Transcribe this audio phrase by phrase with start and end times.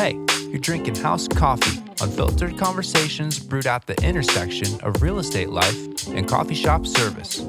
[0.00, 6.06] Hey, you're drinking house coffee, unfiltered conversations brewed at the intersection of real estate life
[6.08, 7.42] and coffee shop service.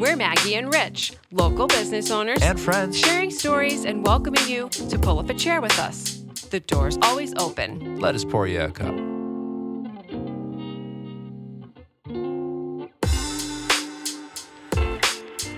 [0.00, 2.98] We're Maggie and Rich, local business owners, And friends.
[2.98, 6.22] sharing stories and welcoming you to pull up a chair with us.
[6.48, 8.00] The door's always open.
[8.00, 8.94] Let us pour you a cup.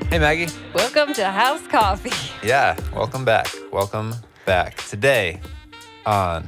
[0.08, 0.48] Hey, Maggie.
[0.74, 2.10] Welcome to House Coffee.
[2.44, 3.46] Yeah, welcome back.
[3.70, 4.78] Welcome back.
[4.88, 5.40] Today
[6.10, 6.46] on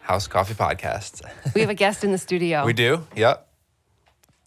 [0.00, 1.20] House Coffee Podcast.
[1.54, 2.64] We have a guest in the studio.
[2.64, 3.06] we do?
[3.14, 3.46] Yep.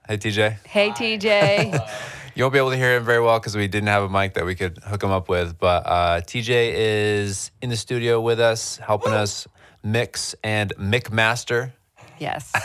[0.08, 0.58] Hey, TJ.
[0.66, 1.90] Hey, TJ.
[2.36, 4.34] You won't be able to hear him very well because we didn't have a mic
[4.34, 5.58] that we could hook him up with.
[5.58, 9.48] But uh, TJ is in the studio with us, helping us
[9.84, 11.72] mix and McMaster.
[12.20, 12.52] yes.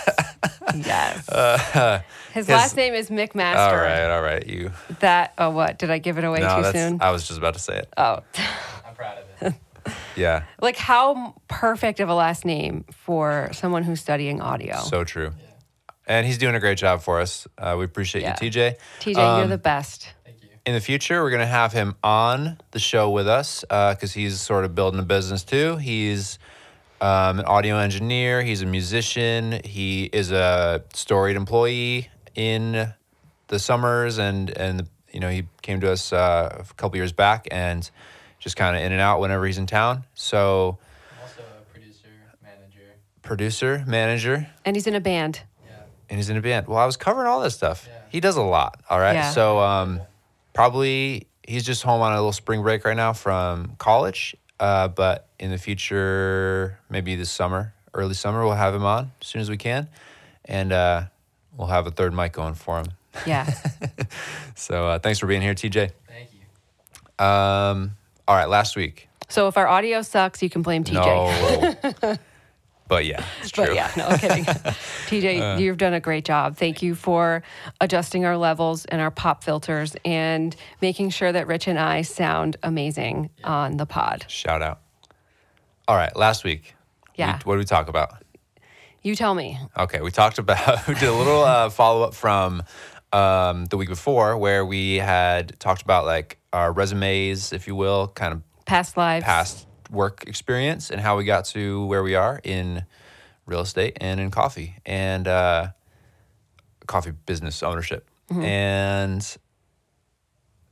[0.77, 1.29] Yes.
[1.29, 2.01] Uh,
[2.33, 3.57] His his- last name is McMaster.
[3.57, 4.47] all right, all right.
[4.47, 4.71] You.
[5.01, 5.79] That, oh, what?
[5.81, 6.99] Did I give it away No, too soon?
[7.03, 7.89] I was just about to say it.
[7.97, 8.21] oh.
[8.87, 9.55] I'm proud of it.
[10.17, 14.77] Yeah, like, how perfect of a last name for someone who's studying audio.
[14.79, 15.33] so true.
[16.07, 17.47] And he's doing a great job for us.
[17.57, 18.37] Uh, we appreciate Yeah.
[18.41, 18.75] you, TJ.
[19.01, 20.13] TJ, you're Um, the best.
[20.25, 20.49] Thank you.
[20.67, 24.41] in the future, we're going to have him on the show with us because he's
[24.41, 25.77] sort of building a business too.
[25.77, 26.39] He's
[27.01, 32.93] um, an audio engineer, he's a musician, he is a storied employee in
[33.49, 37.49] the summers, and, and you know, he came to us uh, a couple years back
[37.51, 37.89] and
[38.41, 40.03] just kind of in and out whenever he's in town.
[40.15, 40.79] So,
[41.23, 42.09] also a producer,
[42.43, 42.95] manager.
[43.23, 45.41] producer, manager, And he's in a band.
[45.65, 45.73] Yeah.
[46.09, 46.67] and he's in a band.
[46.67, 47.87] Well, I was covering all this stuff.
[47.89, 47.99] Yeah.
[48.09, 48.81] He does a lot.
[48.91, 49.13] All right.
[49.15, 49.31] Yeah.
[49.31, 50.01] So um,
[50.55, 54.35] probably he's just home on a little spring break right now from college.
[54.59, 59.27] Uh, but in the future, maybe this summer, early summer, we'll have him on as
[59.27, 59.89] soon as we can,
[60.45, 61.05] and uh,
[61.57, 62.87] we'll have a third mic going for him.
[63.27, 63.51] Yeah.
[64.55, 65.93] So uh, thanks for being here, TJ.
[66.07, 67.25] Thank you.
[67.25, 67.93] Um,
[68.31, 69.09] all right, last week.
[69.29, 72.01] so if our audio sucks, you can blame TJ.
[72.01, 72.17] No.
[72.89, 73.67] but yeah, it's true.
[73.67, 74.45] But yeah, no kidding.
[75.09, 76.57] TJ, you've done a great job.
[76.57, 77.43] Thank you for
[77.81, 82.57] adjusting our levels and our pop filters and making sure that Rich and I sound
[82.63, 84.27] amazing on the pod.
[84.29, 84.81] Shout out.
[85.89, 86.77] All right, last week.
[87.17, 87.39] Yeah.
[87.39, 88.23] We, what did we talk about?
[89.03, 89.59] You tell me.
[89.77, 92.63] Okay, we talked about we did a little uh, follow up from
[93.13, 98.09] um, the week before where we had talked about like our resumes, if you will,
[98.09, 99.25] kind of Past lives.
[99.25, 102.85] past work experience and how we got to where we are in
[103.47, 105.69] real estate and in coffee and uh,
[106.87, 108.09] coffee business ownership.
[108.31, 109.37] And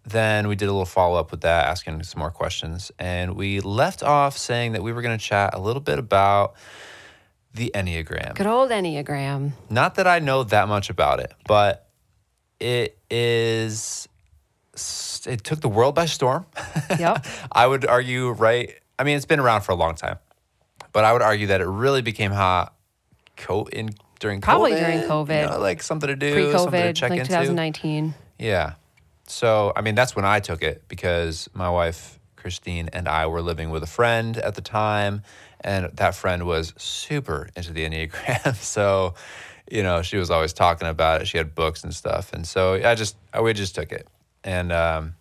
[0.04, 2.92] then we did a little follow up with that, asking some more questions.
[3.00, 6.54] And we left off saying that we were going to chat a little bit about
[7.52, 8.36] the Enneagram.
[8.36, 9.52] Good old Enneagram.
[9.68, 11.87] Not that I know that much about it, but
[12.60, 14.08] it is.
[15.26, 16.46] It took the world by storm.
[16.98, 17.26] Yep.
[17.52, 18.74] I would argue, right?
[18.98, 20.18] I mean, it's been around for a long time,
[20.92, 22.74] but I would argue that it really became hot
[23.36, 25.42] co- in during Probably COVID, during COVID.
[25.42, 27.30] you know, like something to do, Pre something to COVID, check like into.
[27.30, 28.14] 2019.
[28.38, 28.74] Yeah.
[29.26, 33.42] So, I mean, that's when I took it because my wife, Christine, and I were
[33.42, 35.22] living with a friend at the time.
[35.60, 38.54] And that friend was super into the Enneagram.
[38.62, 39.14] so,
[39.70, 41.28] you know, she was always talking about it.
[41.28, 42.32] She had books and stuff.
[42.32, 44.06] And so I just, I, we just took it.
[44.44, 45.14] And um,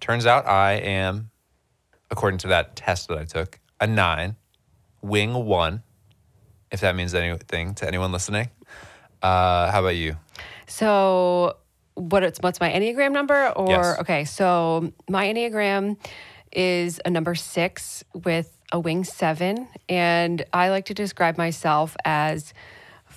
[0.00, 1.30] turns out I am,
[2.10, 4.36] according to that test that I took, a nine,
[5.02, 5.82] wing one,
[6.70, 8.48] if that means anything to anyone listening.
[9.20, 10.16] Uh, how about you?
[10.66, 11.56] So,
[11.94, 13.50] what it's what's my Enneagram number?
[13.50, 13.98] Or Yes.
[14.00, 15.96] okay, so my Enneagram
[16.50, 22.54] is a number six with a wing seven, and I like to describe myself as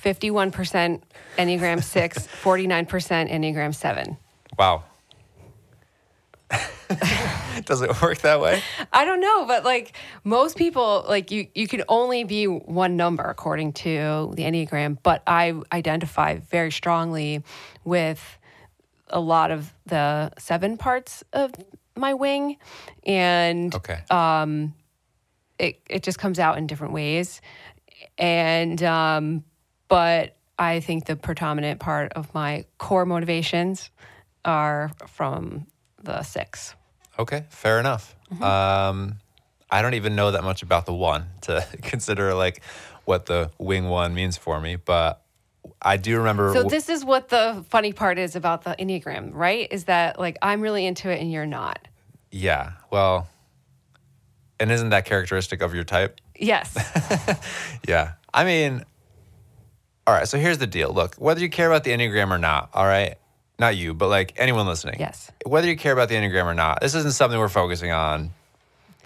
[0.10, 1.04] fifty-one percent
[1.38, 4.18] Enneagram six, 49 percent Enneagram seven.
[4.58, 4.84] Wow.
[7.66, 8.62] Does it work that way?
[8.94, 9.94] I don't know, but like
[10.24, 15.00] most people, like you, you can only be one number according to the Enneagram.
[15.02, 17.44] But I identify very strongly
[17.84, 18.22] with
[19.10, 21.52] a lot of the seven parts of
[21.96, 22.58] my wing,
[23.04, 24.00] and Okay.
[25.58, 27.42] it it just comes out in different ways.
[28.20, 29.44] And um,
[29.88, 33.90] but I think the predominant part of my core motivations
[34.44, 35.68] are from
[36.04, 36.76] the six.
[37.20, 38.16] okay, fair enough.
[38.42, 39.18] Um,
[39.72, 42.62] I don't even know that much about the one to consider like
[43.06, 45.22] what the wing one means for me, but
[45.82, 46.54] I do remember.
[46.54, 49.68] So this is what the funny part is about the Enneagram, right?
[49.72, 51.88] Is that like I'm really into it and you're not.
[52.32, 53.28] yeah, well,
[54.60, 56.20] and isn't that characteristic of your type?
[56.38, 56.76] Yes.
[57.88, 58.14] Yeah.
[58.34, 58.84] I mean,
[60.08, 60.94] all right, so here's the deal.
[60.94, 63.16] Look, whether you care about the Enneagram or not, all right,
[63.58, 64.98] not you, but like anyone listening.
[65.00, 65.32] Yes.
[65.46, 68.32] Whether you care about the Enneagram or not, this isn't something we're focusing on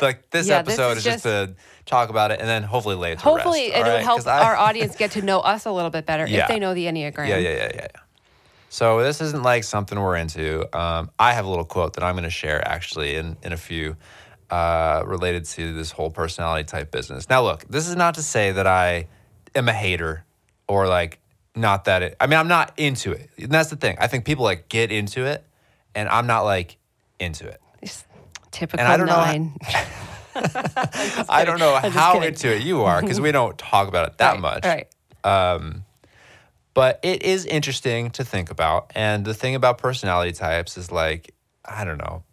[0.02, 1.56] like this Yeah, this episode is is just, to
[1.86, 4.04] talk about it, and then hopefully lay it Hopefully, rest, it'll right?
[4.04, 6.44] help I- our audience get to know us a little bit better Yeah.
[6.44, 7.28] if they know the Enneagram.
[7.28, 7.88] Yeah, yeah, yeah, yeah, yeah.
[8.70, 10.64] So this isn't like something we're into.
[10.78, 13.58] Um, I have a little quote that I'm going to share actually in in a
[13.58, 13.96] few
[14.52, 17.30] uh, related to this whole personality type business.
[17.30, 19.08] Now, look, this is not to say that I
[19.56, 20.24] am a hater
[20.70, 21.20] or like
[21.56, 22.16] not that it.
[22.22, 23.30] I mean, I'm not into it.
[23.38, 23.98] And that's the thing.
[24.00, 25.44] I think people like get into it,
[25.94, 26.78] and I'm not like
[27.20, 27.60] into it.
[27.84, 28.06] Just
[28.52, 29.58] Typical I don't know how- nine.
[31.28, 34.34] I don't know how into it you are because we don't talk about it that
[34.34, 34.66] Right, much.
[34.66, 34.88] Right.
[35.26, 35.84] Um,
[36.74, 38.92] but it is interesting to think about.
[38.96, 41.34] And the thing about personality types is like,
[41.66, 42.24] I don't know.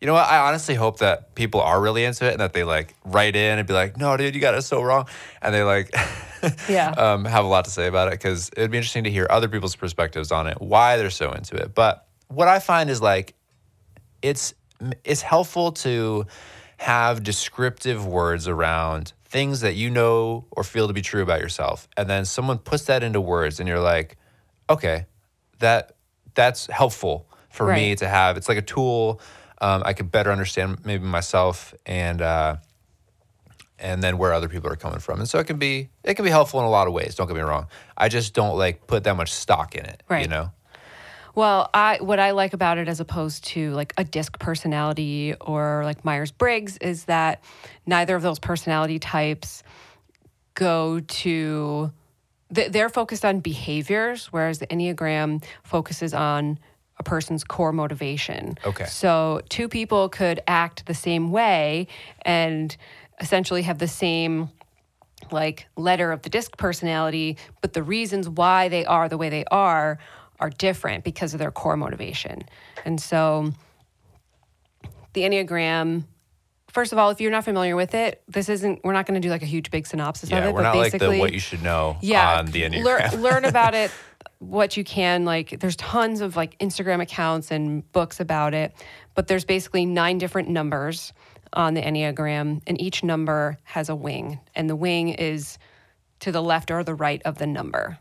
[0.00, 0.26] You know what?
[0.26, 3.58] I honestly hope that people are really into it and that they like write in
[3.58, 5.06] and be like, no, dude, you got it so wrong.
[5.40, 5.94] And they like,
[6.68, 6.90] Yeah.
[6.90, 9.48] um, have a lot to say about it because it'd be interesting to hear other
[9.48, 11.74] people's perspectives on it, why they're so into it.
[11.74, 13.34] But what I find is like,
[14.22, 14.54] it's
[15.04, 16.26] it's helpful to
[16.78, 21.86] have descriptive words around things that you know or feel to be true about yourself
[21.96, 24.16] and then someone puts that into words and you're like
[24.68, 25.06] okay
[25.58, 25.94] that
[26.34, 29.20] that's helpful for me to have it's like a tool
[29.60, 32.56] um, i could better understand maybe myself and uh,
[33.80, 36.24] and then where other people are coming from and so it can be it can
[36.24, 37.66] be helpful in a lot of ways don't get me wrong
[37.96, 40.22] i just don't like put that much stock in it Right.
[40.22, 40.50] you know
[41.34, 45.82] Well, I what I like about it as opposed to like a disc personality or
[45.84, 47.42] like Myers Briggs is that
[47.86, 49.62] neither of those personality types
[50.54, 51.92] go to
[52.50, 56.58] they're focused on behaviors, whereas the Enneagram focuses on
[56.98, 58.58] a person's core motivation.
[58.66, 58.84] Okay.
[58.86, 61.86] So two people could act the same way
[62.22, 62.76] and
[63.20, 64.50] essentially have the same
[65.30, 69.44] like letter of the disc personality, but the reasons why they are the way they
[69.50, 69.98] are
[70.38, 72.42] are different because of their core motivation.
[72.84, 73.52] And so
[75.12, 76.04] the Enneagram,
[76.68, 79.26] first of all, if you're not familiar with it, this isn't, we're not going to
[79.26, 81.20] do like a huge big synopsis of yeah it, we're but not like basically, the
[81.20, 83.90] what you should know yeah, on the enneagram learn about it
[84.38, 85.26] what you can.
[85.26, 88.72] Like, there's tons of like Instagram accounts and books about it,
[89.14, 91.12] but there's basically nine different numbers
[91.52, 95.58] on the Enneagram, and each number has a wing, and the wing is
[96.20, 97.98] to the left or the right of the number.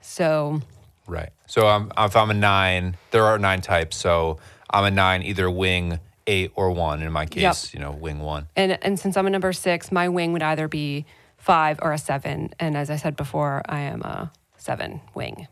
[0.00, 0.62] So,
[1.06, 1.30] Right.
[1.46, 3.96] So um, if I'm a nine, there are nine types.
[3.96, 4.38] So
[4.70, 7.02] I'm a nine, either wing eight or one.
[7.02, 8.48] In my case, you know, wing one.
[8.56, 11.06] and and since I'm a number six, my wing would either be
[11.38, 15.46] five or a seven, and as I said before, I am a seven wing.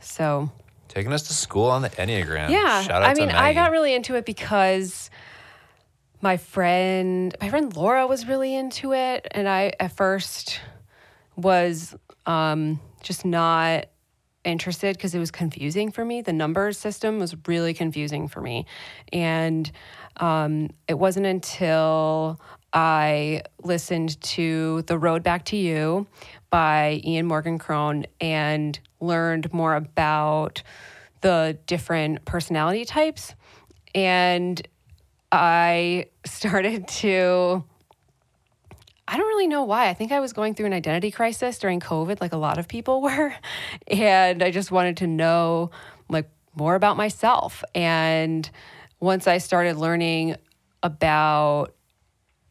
[0.00, 0.50] So
[0.88, 2.50] Taking us to school on the Enneagram.
[2.50, 2.86] Yeah.
[2.90, 5.08] I mean, I got really into it because
[6.22, 9.26] my friend, my friend Laura was really into it.
[9.32, 10.60] And I, at first,
[11.36, 11.94] was
[12.26, 13.86] um, just not
[14.44, 16.22] interested because it was confusing for me.
[16.22, 18.66] The numbers system was really confusing for me.
[19.12, 19.70] And
[20.18, 22.40] um, it wasn't until
[22.72, 26.06] I listened to The Road Back to You
[26.50, 30.62] by Ian Morgan Cron and learned more about
[31.20, 33.34] the different personality types.
[33.94, 34.66] And
[35.32, 37.64] I started to
[39.08, 39.88] I don't really know why.
[39.88, 42.68] I think I was going through an identity crisis during COVID, like a lot of
[42.68, 43.34] people were.
[43.88, 45.70] And I just wanted to know
[46.08, 47.64] like more about myself.
[47.74, 48.48] And
[49.00, 50.36] once I started learning
[50.82, 51.74] about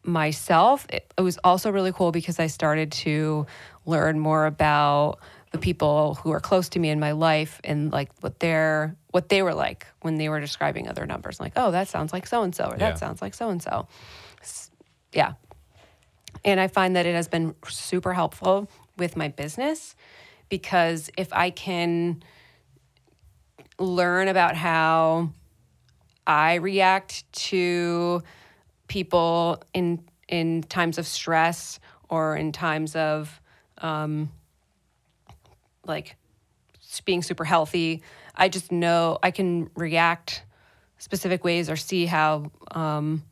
[0.04, 3.46] myself, it, it was also really cool because I started to
[3.86, 5.20] learn more about
[5.52, 9.30] the people who are close to me in my life and like what they're what
[9.30, 11.40] they were like when they were describing other numbers.
[11.40, 12.92] like, oh, that sounds like so and so, or Yeah.
[12.92, 13.88] that sounds like so and so.
[15.12, 15.34] Yeah.
[16.46, 19.96] And I find that it has been super helpful with my business
[20.48, 22.24] because if I can
[23.78, 25.32] learn about how
[26.26, 28.24] I react to
[28.88, 33.42] people in in times of stress or in times of
[33.80, 34.32] um,
[35.86, 36.16] like
[37.06, 38.04] being super healthy,
[38.36, 40.44] I just know I can react
[40.98, 43.24] specific ways or see how um,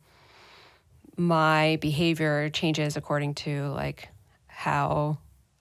[1.16, 4.08] my behavior changes according to like
[4.46, 5.18] how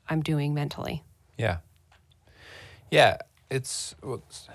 [0.09, 1.03] I'm doing mentally.
[1.37, 1.57] Yeah.
[2.89, 3.17] Yeah.
[3.49, 4.47] It's, it's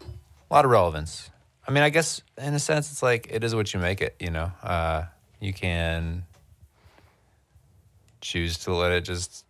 [0.00, 1.30] a lot of relevance.
[1.66, 4.16] I mean, I guess in a sense, it's like it is what you make it,
[4.18, 4.52] you know?
[4.62, 5.04] Uh,
[5.40, 6.24] you can
[8.20, 9.44] choose to let it just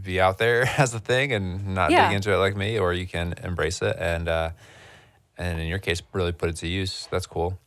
[0.00, 2.08] be out there as a thing and not Yeah.
[2.08, 4.50] dig into it like me, or you can embrace it and, uh,
[5.38, 7.08] and in your case, really put it to use.
[7.10, 7.58] That's cool.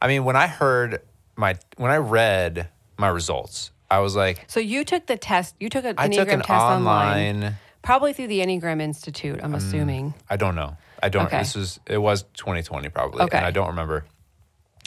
[0.00, 1.00] I mean, when I heard
[1.36, 2.68] my, when I read
[2.98, 5.54] my results, I was like, So you took the test.
[5.60, 9.40] You took an I Enneagram took an test online, online probably through the Enneagram Institute.
[9.42, 10.14] I'm assuming.
[10.28, 10.76] I don't know.
[11.02, 11.26] I don't.
[11.26, 11.38] Okay.
[11.38, 13.36] This is it was 2020 probably, Okay.
[13.36, 14.04] and I don't remember.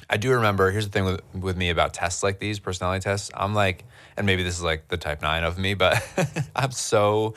[0.10, 0.72] I do remember.
[0.72, 3.30] Here's the thing with with me about tests like these, personality tests.
[3.34, 3.86] I'm like,
[4.18, 6.02] and maybe this is like the type nine of me, but
[6.56, 7.36] I'm so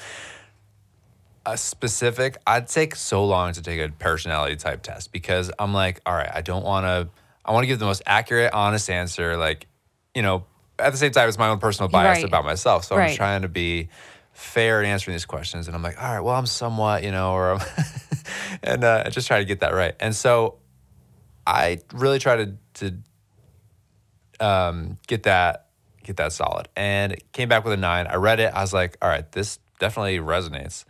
[1.44, 2.38] uh, specific.
[2.46, 6.30] I'd take so long to take a personality type test because I'm like, all right,
[6.32, 7.08] I don't want to.
[7.44, 9.36] I want to give the most accurate, honest answer.
[9.36, 9.66] Like,
[10.14, 10.44] you know,
[10.78, 12.24] at the same time, it's my own personal bias Right.
[12.24, 12.84] about myself.
[12.84, 13.88] So I'm trying to be
[14.32, 15.66] fair in answering these questions.
[15.66, 17.60] And I'm like, all right, well, I'm somewhat, you know, or I'm
[18.62, 19.94] and uh, just try to get that right.
[19.98, 20.58] And so
[21.46, 22.98] I really try to to
[24.40, 25.68] um, get that
[26.02, 26.68] get that solid.
[26.76, 28.06] And it came back with a nine.
[28.06, 28.52] I read it.
[28.52, 30.84] I was like, all right, this definitely resonates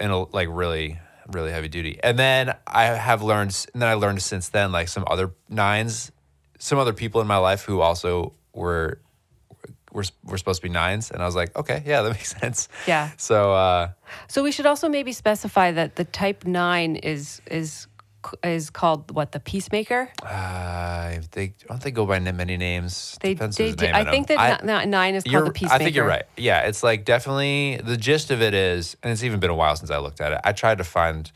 [0.00, 0.98] in a like really
[1.32, 1.98] really heavy duty.
[2.02, 6.12] And then I have learned, and then I learned since then like some other nines,
[6.58, 9.00] some other people in my life who also were
[9.92, 12.68] were were supposed to be nines, and I was like, okay, yeah, that makes sense.
[12.86, 13.10] Yeah.
[13.16, 13.90] So uh,
[14.28, 17.86] So we should also maybe specify that the type nine is is
[18.42, 20.10] is called what the peacemaker.
[20.22, 23.16] uh, they don't they go by many names.
[23.20, 24.36] They, Depends they do, I think them.
[24.36, 25.74] that ni- nine is called the peacemaker.
[25.74, 26.24] I think you're right.
[26.36, 29.76] Yeah, it's like definitely the gist of it is, and it's even been a while
[29.76, 30.40] since I looked at it.
[30.44, 31.30] I tried to find.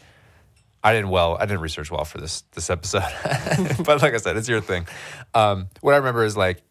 [0.83, 1.37] I didn't well.
[1.39, 3.03] I didn't research well for this this episode,
[3.85, 4.87] but like I said, it's your thing.
[5.35, 6.63] Um, what I remember is like,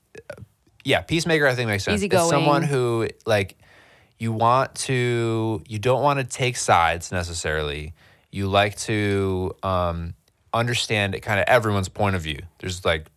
[0.84, 1.46] yeah, peacemaker.
[1.46, 2.02] I think makes sense.
[2.02, 3.58] It's someone who like
[4.18, 5.62] you want to.
[5.68, 7.94] You don't want to take sides necessarily.
[8.32, 10.14] You like to um,
[10.54, 12.40] understand kind of everyone's point of view.
[12.60, 13.08] There's like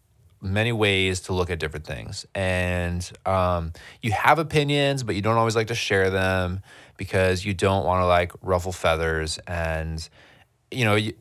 [0.40, 2.26] many ways to look at different things.
[2.34, 6.60] And um, you have opinions but you don't always like to share them
[6.96, 9.38] because you don't want to like ruffle feathers.
[9.46, 10.06] And
[10.70, 11.14] you know you,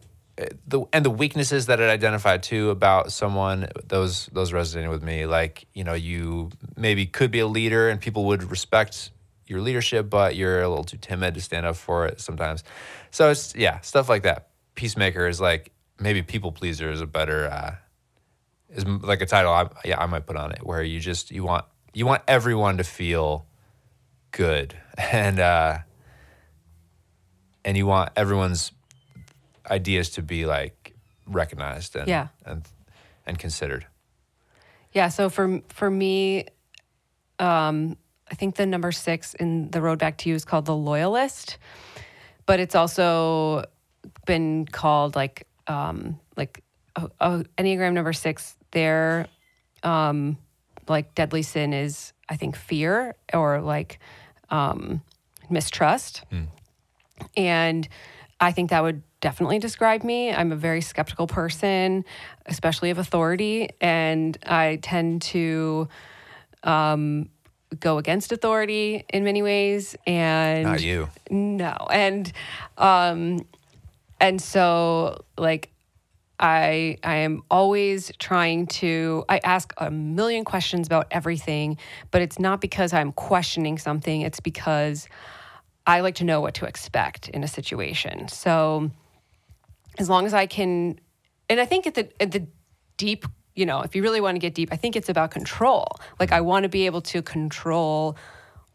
[0.68, 5.26] the and the weaknesses that it identified too about someone those those resonated with me.
[5.26, 9.12] Like you know you maybe could be a leader and people would respect
[9.48, 12.64] your leadership but you're a little too timid to stand up for it sometimes
[13.12, 17.48] so it's yeah stuff like that peacemaker is like maybe people pleaser is a better
[17.48, 17.76] uh,
[18.70, 21.44] is like a title I, yeah I might put on it where you just you
[21.44, 23.46] want you want everyone to feel
[24.32, 25.78] good and uh
[27.64, 28.72] and you want everyone's
[29.70, 30.94] ideas to be like
[31.28, 32.28] recognized and Yeah.
[32.46, 32.68] and
[33.26, 33.86] and considered
[34.94, 35.10] Yeah.
[35.10, 36.48] So for for me,
[37.40, 37.96] um,
[38.30, 41.58] I think the number six in the road back to you is called the loyalist,
[42.52, 43.64] but it's also
[44.26, 46.62] been called like um, like
[46.98, 48.58] uh, uh, Enneagram number six.
[48.72, 49.28] Their
[49.84, 50.38] um,
[50.90, 54.00] like deadly sin is I think fear or like
[54.50, 55.02] um,
[55.50, 56.24] mistrust,
[57.38, 57.88] and
[58.42, 60.34] I think that would definitely describe me.
[60.34, 62.04] I'm a very skeptical person,
[62.48, 65.88] especially of authority, and I tend to
[66.66, 67.30] um,
[67.80, 69.96] go against authority in many ways.
[70.06, 72.32] And not you no, and
[72.78, 73.46] um,
[74.20, 75.70] and so like
[76.40, 81.78] I I am always trying to I ask a million questions about everything,
[82.10, 84.22] but it's not because I'm questioning something.
[84.22, 85.08] It's because
[85.86, 88.28] I like to know what to expect in a situation.
[88.28, 88.92] So
[89.98, 91.00] as long as I can,
[91.50, 92.48] and I think at the at the
[92.98, 95.88] deep, you know, if you really want to get deep, I think it's about control.
[96.20, 98.18] Like I want to be able to control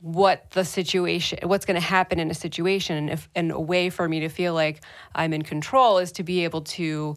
[0.00, 3.88] what the situation, what's going to happen in a situation, and if and a way
[3.90, 4.82] for me to feel like
[5.14, 7.16] I'm in control is to be able to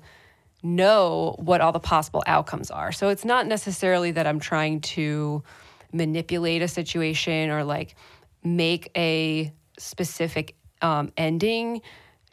[0.64, 2.92] know what all the possible outcomes are.
[2.92, 5.44] So it's not necessarily that I'm trying to
[5.92, 7.96] manipulate a situation or like
[8.44, 11.82] make a specific um, ending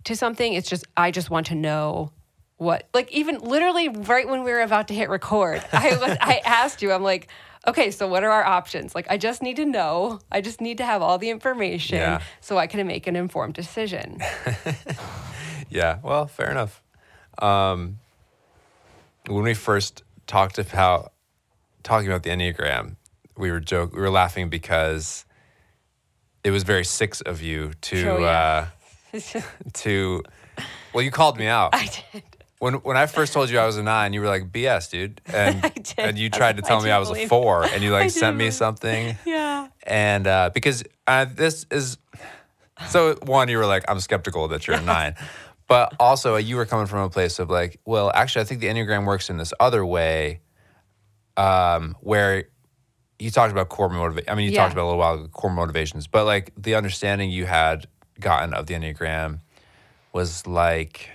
[0.04, 0.52] to something.
[0.52, 2.12] It's just I just want to know
[2.58, 6.40] what like even literally right when we were about to hit record, I was I
[6.44, 7.28] asked you, I'm like,
[7.66, 8.94] okay, so what are our options?
[8.94, 10.20] Like I just need to know.
[10.32, 12.20] I just need to have all the information Yeah.
[12.40, 14.20] so I can make an informed decision.
[15.68, 16.80] yeah well fair enough
[17.42, 17.98] um
[19.26, 21.12] when we first talked about
[21.82, 22.94] talking about the enneagram
[23.36, 25.24] we were joke we were laughing because
[26.44, 28.68] it was very six of you to Oh, yeah.
[29.12, 29.40] uh
[29.74, 30.22] to
[30.94, 32.22] well you called me out I did.
[32.58, 35.20] When when I first told you I was a nine, you were like BS, dude,
[35.34, 35.98] and I did.
[35.98, 38.10] and you tried to tell like, me I I was a four, and you like
[38.10, 39.68] sent me something, Yeah.
[39.82, 41.98] and uh, because uh, this is
[42.88, 45.14] so one, you were like I'm skeptical that you're a nine,
[45.68, 48.68] but also you were coming from a place of like, well, actually, I think the
[48.68, 50.40] enneagram works in this other way,
[51.36, 52.44] um, where
[53.18, 54.28] you talked about core motivation.
[54.30, 54.62] I mean, you Yeah.
[54.62, 57.86] talked about a little while ago, core motivations, but like the understanding you had
[58.20, 59.40] gotten of the enneagram
[60.12, 61.10] was like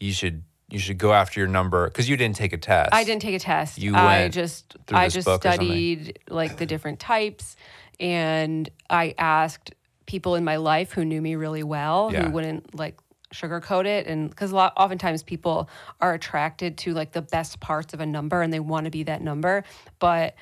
[0.00, 2.90] you should you should go after your number because you didn't take a test.
[2.92, 3.78] I didn't take a test.
[3.78, 7.56] You I just I just studied like the different types
[7.98, 9.72] and I asked
[10.06, 12.24] people in my life who knew me really well Yeah.
[12.24, 12.98] who wouldn't like
[13.34, 15.68] sugarcoat it and because a lot oftentimes people
[16.00, 19.02] are attracted to like the best parts of a number and they want to be
[19.02, 19.64] that number
[19.98, 20.34] but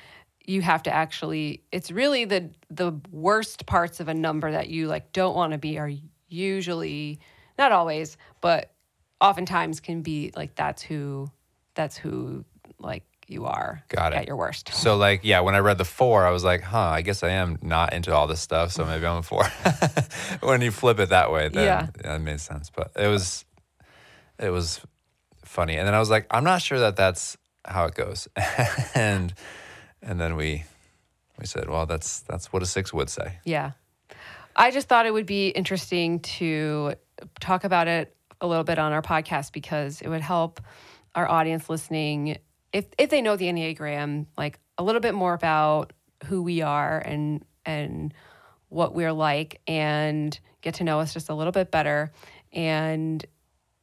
[0.45, 4.87] you have to actually it's really the the worst parts of a number that you
[4.87, 5.91] like don't want to be are
[6.29, 7.19] usually
[7.57, 8.71] not always but
[9.21, 11.29] oftentimes can be like that's who
[11.75, 12.45] that's who
[12.79, 14.15] like you are Got it.
[14.17, 16.79] at your worst So like, yeah, when I read the four, I was like, huh,
[16.79, 19.43] I guess I am not into all this stuff, so maybe I'm a four.
[20.47, 21.87] when you flip it that way, then Yeah.
[22.03, 22.69] that made sense.
[22.73, 23.43] But it was,
[24.39, 24.79] it was
[25.43, 25.75] funny.
[25.75, 28.29] And then I was like, I'm not sure that that's how it goes.
[28.95, 29.33] and
[30.01, 30.63] and then we
[31.37, 33.39] we said, well, that's that's what a six would say.
[33.43, 33.71] Yeah.
[34.55, 36.93] I just thought it would be interesting to
[37.41, 40.61] talk about it a little bit on our podcast because it would help
[41.15, 42.37] our audience listening
[42.73, 45.93] if if they know the Enneagram, like a little bit more about
[46.25, 48.13] who we are and and
[48.69, 52.11] what we're like and get to know us just a little bit better.
[52.51, 53.25] And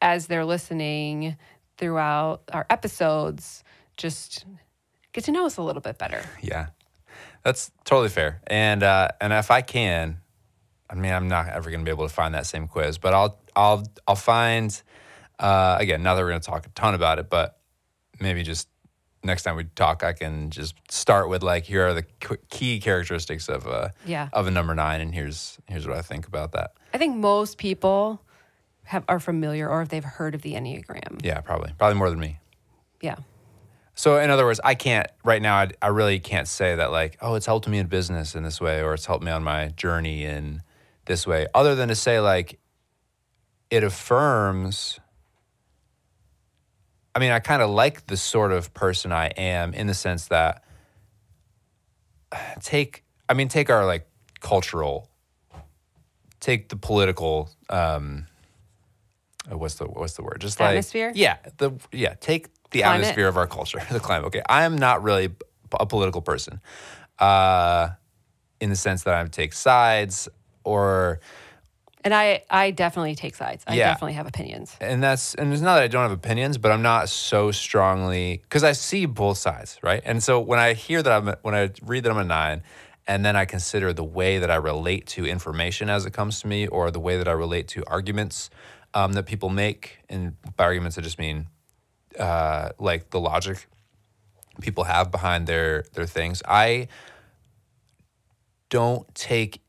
[0.01, 1.37] as they're listening
[1.79, 3.65] throughout our episodes,
[3.97, 4.45] just
[5.13, 6.23] get to know us a little bit better.
[6.43, 6.69] Yeah,
[7.43, 8.43] that's totally fair.
[8.47, 10.19] And uh, and if I can,
[10.89, 13.15] I mean, I'm not ever going to be able to find that same quiz, but
[13.15, 14.81] I'll I'll I'll find
[15.39, 16.03] uh, again.
[16.03, 17.59] Now that we're going to talk a ton about it, but
[18.21, 18.69] maybe just
[19.23, 22.05] next time we talk, I can just start with like here are the
[22.51, 24.29] key characteristics of a Yeah.
[24.33, 26.73] of a number nine, and here's here's what I think about that.
[26.93, 28.21] I think most people
[28.85, 31.25] have are familiar or if they've heard of the Enneagram.
[31.25, 32.39] Yeah, probably probably more than me.
[33.01, 33.17] Yeah.
[33.97, 35.57] So in other words, I can't right now.
[35.57, 38.61] I, I really can't say that like, oh, it's helped me in business in this
[38.61, 40.63] way, or it's helped me on my journey in
[41.07, 42.59] this way, other than to say like,
[43.75, 45.01] it affirms.
[47.13, 50.29] I mean, I kind of like the sort of person I am in the sense
[50.29, 50.63] that
[52.63, 53.03] take.
[53.29, 54.07] I mean, take our like
[54.39, 55.11] cultural.
[56.39, 57.51] Take the political.
[57.69, 58.27] Um,
[59.51, 60.37] uh, what's the what's the word?
[60.41, 61.11] Just like Atmosphere?
[61.13, 62.15] Yeah, the yeah.
[62.21, 63.07] Take the Climate?
[63.07, 64.27] atmosphere of our culture, the climate.
[64.27, 65.31] Okay, I am not really
[65.73, 66.61] a political person,
[67.19, 67.89] uh,
[68.61, 70.29] in the sense that I take sides
[70.63, 71.19] or
[72.05, 73.65] And I I definitely take sides.
[73.67, 73.89] I Yeah.
[73.93, 74.77] definitely have opinions.
[74.81, 78.41] and that's and it's not that I don't have opinions, but I'm not so strongly
[78.43, 80.03] because I see both sides, right?
[80.05, 82.63] And so when I hear that I'm when I read that I'm a nine,
[83.07, 86.47] and then I consider the way that I relate to information as it comes to
[86.47, 88.51] me, or the way that I relate to arguments
[88.93, 91.47] um, that people make, and by arguments I just mean
[92.19, 93.67] uh, like the logic
[94.61, 96.43] people have behind their their things.
[96.47, 96.89] I
[98.69, 99.61] don't take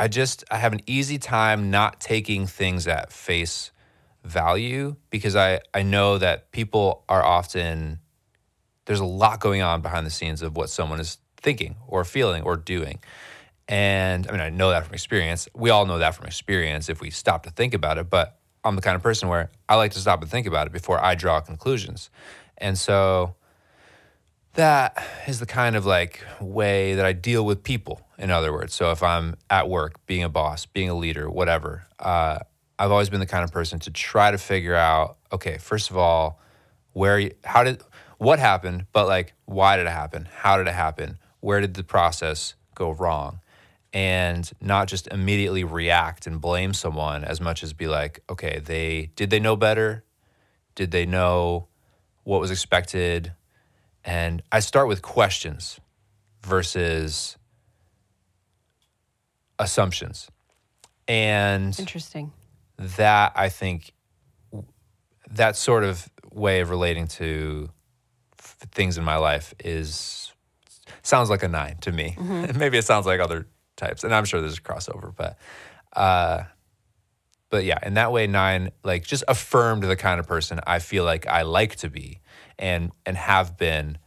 [0.00, 3.72] I just I have an easy time not taking things at face
[4.22, 7.98] value because I I know that people are often
[8.84, 12.44] there's a lot going on behind the scenes of what someone is thinking or feeling
[12.44, 13.00] or doing.
[13.66, 15.48] And I mean I know that from experience.
[15.52, 18.76] We all know that from experience if we stop to think about it, but I'm
[18.76, 21.16] the kind of person where I like to stop and think about it before I
[21.16, 22.08] draw conclusions.
[22.56, 23.34] And so
[24.58, 28.00] that is the kind of like way that I deal with people.
[28.18, 31.84] In other words, so if I'm at work, being a boss, being a leader, whatever,
[32.00, 32.40] uh,
[32.76, 35.96] I've always been the kind of person to try to figure out, okay, first of
[35.96, 36.40] all,
[36.92, 37.80] where, you- how did,
[38.18, 40.28] what happened, but like, why did it happen?
[40.38, 41.18] How did it happen?
[41.38, 43.38] Where did the process go wrong?
[43.92, 49.10] And not just immediately react and blame someone as much as be like, okay, they
[49.14, 50.04] did they know better?
[50.74, 51.68] Did they know
[52.24, 53.34] what was expected?
[54.08, 55.78] And I start with questions
[56.40, 57.36] versus
[59.58, 60.30] assumptions.
[61.06, 62.32] And Interesting.
[62.78, 63.92] that I think
[65.30, 67.68] that sort of way of relating to
[68.38, 70.32] f- things in my life is
[71.02, 72.16] sounds like a nine to me.
[72.56, 75.36] Maybe it sounds like other types, and I'm sure there's a crossover, but
[75.92, 76.44] uh,
[77.50, 81.04] but yeah, in that way, nine like just affirmed the kind of person I feel
[81.04, 82.20] like I like to be,
[82.58, 83.98] and and have been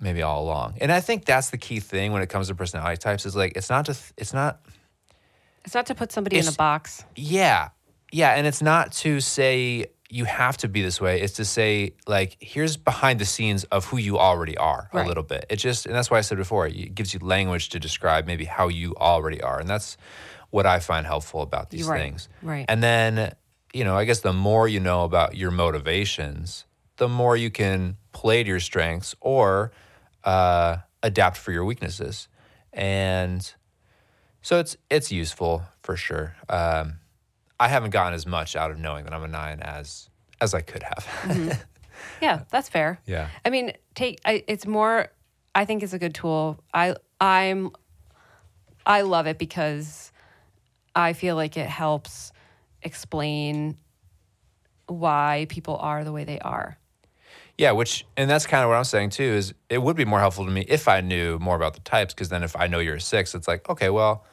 [0.00, 0.78] maybe all along.
[0.80, 3.52] And I think that's the key thing when it comes to personality types is like
[3.56, 4.60] it's not just it's not
[5.64, 7.04] It's not to put somebody in a box.
[7.16, 7.68] yeah.
[8.10, 8.34] Yeah.
[8.34, 11.22] And it's not to say you have to be this way.
[11.22, 15.22] It's to say, like, here's behind the scenes of who you already are a little
[15.22, 15.46] bit.
[15.48, 18.44] It just, and that's why I said before, it gives you language to describe maybe
[18.44, 19.58] how you already are.
[19.58, 19.96] And that's
[20.52, 21.98] what I find helpful about these Right.
[21.98, 22.28] things.
[22.42, 22.64] Right.
[22.68, 23.34] And then,
[23.72, 26.66] you know, I guess the more you know about your motivations,
[26.98, 29.72] the more you can play to your strengths or
[30.24, 32.28] uh, adapt for your weaknesses.
[32.72, 33.50] And
[34.42, 36.36] so it's it's useful for sure.
[36.48, 36.98] Um,
[37.58, 40.10] I haven't gotten as much out of knowing that I'm a nine as
[40.40, 41.58] as I could have.
[42.20, 43.00] Yeah, that's fair.
[43.06, 43.28] yeah.
[43.44, 45.08] I mean, take I, it's more.
[45.54, 46.58] I think it's a good tool.
[46.74, 47.70] I I'm
[48.86, 50.11] I love it because
[50.94, 52.32] I feel like it helps
[52.82, 53.76] explain
[54.86, 56.78] why people are the way they are.
[57.58, 60.18] Yeah, which and that's kind of what I'm saying too is it would be more
[60.18, 62.78] helpful to me if I knew more about the types because then if I know
[62.78, 64.24] you're a six, it's like okay, well,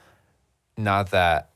[0.78, 1.52] not that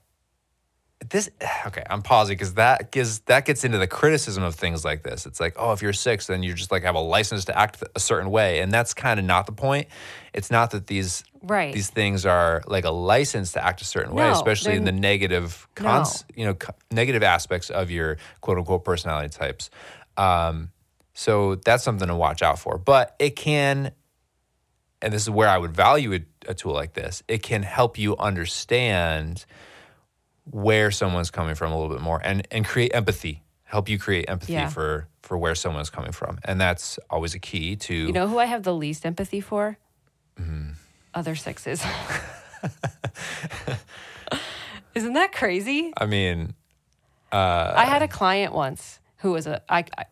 [1.09, 1.29] this
[1.67, 1.83] okay.
[1.89, 5.25] I'm pausing because that gives that gets into the criticism of things like this.
[5.25, 7.83] It's like oh, if you're six, then you just like have a license to act
[7.95, 9.87] a certain way, and that's kind of not the point.
[10.33, 11.73] It's not that these Right.
[11.73, 15.67] these things are like a license to act a certain way, especially in the negative
[15.75, 19.69] cons, you know co- negative aspects of your quote unquote personality types.
[20.15, 20.71] Um,
[21.13, 22.77] so that's something to watch out for.
[22.77, 23.91] But it can,
[25.01, 27.23] and this is where I would value a, a tool like this.
[27.27, 29.45] It can help you understand
[30.45, 33.43] where someone's coming from a little bit more, and and create empathy.
[33.63, 34.69] Help you create empathy Yeah.
[34.69, 37.93] for for where someone's coming from, and that's always a key to.
[37.93, 39.77] You know who I have the least empathy for?
[40.39, 40.71] Mm-hmm.
[41.13, 41.83] Other sexes
[44.95, 45.91] Isn't that crazy?
[45.97, 46.53] I mean,
[47.31, 50.05] I had a client once who was a I, I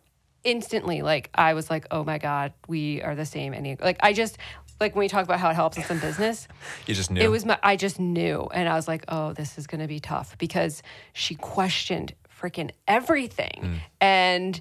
[0.43, 3.53] instantly like I was like, oh my god, we are the same.
[3.53, 4.37] Any like I just
[4.81, 6.47] like when we talk about how it helps us in business,
[6.87, 9.57] you just knew it was my I just knew, and I was like, oh, this
[9.57, 13.79] is gonna be tough because she questioned freaking everything, mm.
[14.01, 14.59] and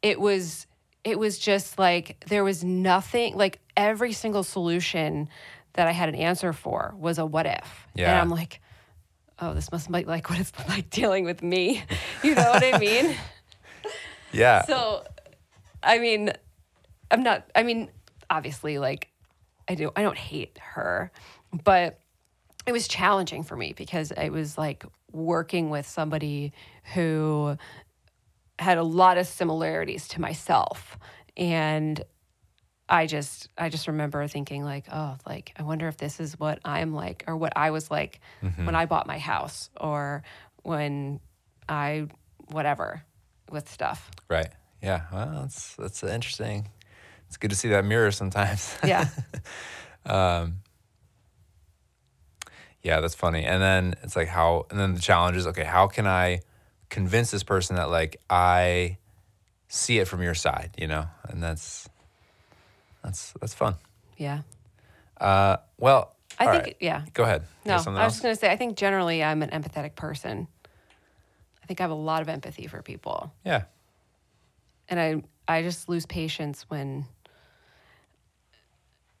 [0.00, 0.66] it was
[1.04, 5.28] it was just like there was nothing like every single solution
[5.74, 8.20] that I had an answer for was a what if, and Yeah.
[8.20, 8.60] I'm like.
[9.38, 11.82] Oh, this must be like what it's like dealing with me.
[12.22, 13.14] You know what I mean?
[14.32, 14.64] yeah.
[14.64, 15.04] So,
[15.82, 16.32] I mean,
[17.10, 17.44] I'm not.
[17.54, 17.90] I mean,
[18.30, 19.10] obviously, like,
[19.68, 19.90] I do.
[19.96, 21.10] I don't hate her,
[21.64, 21.98] but
[22.66, 26.52] it was challenging for me because I was like working with somebody
[26.94, 27.56] who
[28.58, 30.98] had a lot of similarities to myself,
[31.36, 32.02] and
[32.88, 36.60] I just, I just remember thinking like, oh, like, I wonder if this is what
[36.64, 38.64] I'm like, or what I was like mm-hmm.
[38.64, 40.22] when I bought my house, or
[40.62, 41.20] when
[41.68, 42.06] I,
[42.50, 43.02] whatever,
[43.50, 44.10] with stuff.
[44.28, 44.48] Right.
[44.82, 45.02] Yeah.
[45.12, 46.68] Well, that's that's interesting.
[47.36, 48.74] It's good to see that mirror sometimes.
[48.86, 49.08] Yeah.
[52.82, 53.44] yeah, that's funny.
[53.44, 56.40] And then it's like how and then the challenge is okay, how can I
[56.88, 58.96] convince this person that like I
[59.68, 61.08] see it from your side, you know?
[61.28, 61.90] And that's
[63.04, 63.74] that's that's fun.
[64.16, 64.40] Yeah.
[65.20, 66.76] Uh well, I think, right.
[66.80, 67.02] yeah.
[67.12, 67.42] Go ahead.
[67.66, 68.12] No, I was else?
[68.14, 70.48] just going to say, I think generally I'm an empathetic person.
[71.62, 73.30] I think I have a lot of empathy for people.
[73.44, 73.64] Yeah.
[74.88, 77.06] And I, I just lose patience when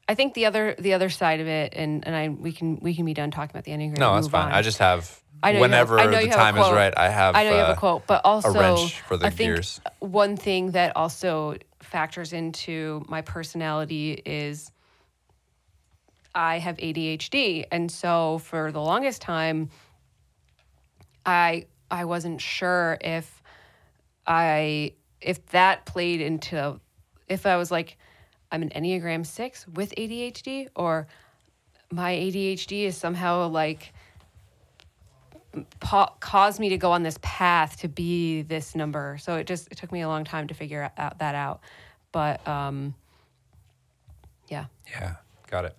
[0.08, 2.94] I think the other the other side of it, and, and I we can we
[2.94, 3.98] can be done talking about the enneagram.
[3.98, 4.46] No, that's fine.
[4.46, 4.52] on.
[4.52, 6.58] I just have I know you have- whenever I know the you have a time
[6.58, 9.00] is right, I have I know you have uh, a quote, but also a wrench
[9.00, 9.80] for the I think gears.
[9.98, 14.70] one thing that also factors into my personality is
[16.34, 19.70] I have ADHD, and so for the longest time,
[21.24, 23.42] I I wasn't sure if
[24.26, 26.80] I if that played into
[27.28, 27.98] if I was like
[28.50, 31.06] I'm an Enneagram six with ADHD or
[31.90, 33.92] my ADHD is somehow like
[35.80, 39.18] pa- caused me to go on this path to be this number.
[39.18, 41.60] So it just it took me a long time to figure out that out.
[42.12, 42.94] But um
[44.48, 44.66] yeah.
[44.90, 45.16] Yeah,
[45.48, 45.76] got it.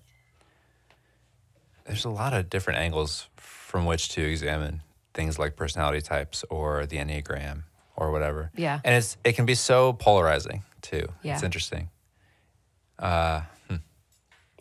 [1.85, 4.81] There's a lot of different angles from which to examine
[5.13, 7.63] things like personality types or the Enneagram
[7.95, 8.51] or whatever.
[8.55, 8.79] Yeah.
[8.83, 11.07] And it's it can be so polarizing too.
[11.23, 11.33] Yeah.
[11.33, 11.89] It's interesting.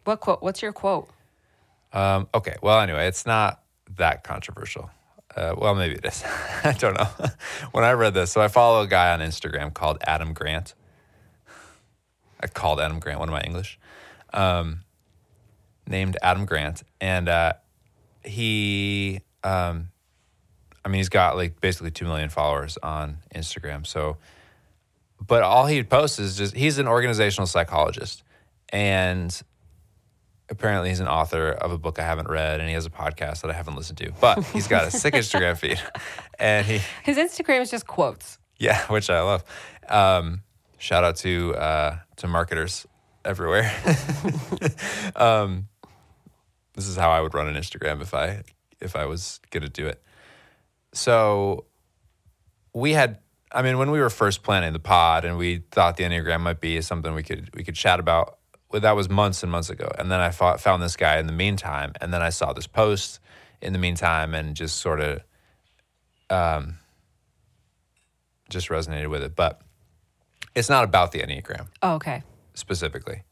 [0.07, 1.11] What quote what's your quote?
[1.93, 2.57] Um, okay.
[2.63, 3.61] Well, anyway, it's not
[3.97, 4.91] that controversial.
[5.35, 6.23] Uh, well, maybe it is.
[6.65, 7.09] I don't know.
[7.73, 10.75] when I read this, so I follow a guy on Instagram called Adam Grant.
[12.41, 13.79] I called Adam Grant, one of my English,
[14.33, 14.85] um,
[15.89, 17.55] named Adam Grant, and uh,
[18.23, 19.89] he, um,
[20.85, 23.87] I mean, he's got like basically two million followers on Instagram.
[23.87, 24.19] So,
[25.27, 28.23] but all he posts is just he's an organizational psychologist,
[28.71, 29.39] and
[30.49, 33.43] apparently he's an author of a book I haven't read, and he has a podcast
[33.43, 34.13] that I haven't listened to.
[34.21, 35.81] But he's got a sick Instagram feed,
[36.39, 38.39] and he, His Instagram is just quotes.
[38.59, 39.45] yeah, which I love.
[39.89, 40.43] Um,
[40.79, 42.87] shout out to uh, to marketers
[43.25, 43.71] everywhere.
[45.17, 45.69] um,
[46.75, 48.43] this is how I would run an Instagram if I
[48.81, 50.03] if I was gonna do it.
[50.93, 51.65] So
[52.73, 53.19] we had
[53.53, 56.61] I mean when we were first planning the pod and we thought the Enneagram might
[56.61, 58.39] be something we could we could chat about
[58.81, 61.33] that was months and months ago and then I fought, found this guy in the
[61.33, 63.21] meantime and then I saw this post
[63.61, 65.21] in the meantime and just sort of
[66.31, 66.79] um
[68.51, 69.61] just resonated with it but
[70.55, 72.23] it's not about the Enneagram Oh, okay.
[72.55, 73.23] specifically.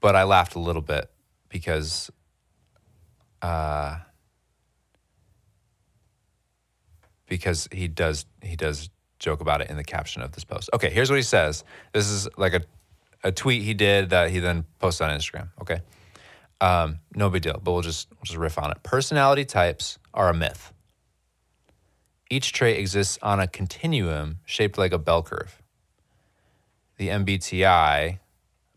[0.00, 1.10] But I laughed a little bit
[1.48, 2.10] because
[3.42, 3.98] uh,
[7.26, 10.70] because he does he does joke about it in the caption of this post.
[10.72, 11.64] Okay, here's what he says.
[11.92, 12.62] This is like a
[13.24, 15.48] a tweet he did that he then posted on Instagram.
[15.60, 15.80] Okay,
[16.60, 18.82] um, no big deal, but we'll just we'll just riff on it.
[18.82, 20.72] Personality types are a myth.
[22.30, 25.62] Each trait exists on a continuum shaped like a bell curve.
[26.98, 28.18] The MBTI,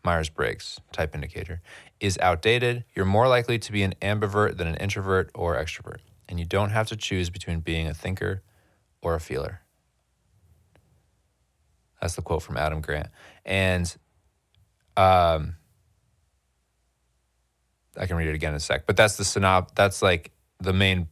[0.05, 1.61] Myers Briggs type indicator,
[1.99, 2.85] is outdated.
[2.95, 5.99] You're more likely to be an ambivert than an introvert or extrovert.
[6.29, 8.41] And you don't have to choose between being a thinker
[9.01, 9.61] or a feeler.
[11.99, 13.09] That's the quote from Adam Grant.
[13.45, 13.93] And
[14.97, 15.55] um,
[17.97, 19.75] I can read it again in a sec, but that's the synop.
[19.75, 21.07] That's like the main